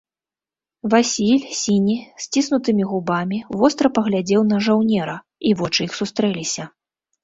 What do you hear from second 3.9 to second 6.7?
паглядзеў на жаўнера, і вочы іх сустрэліся.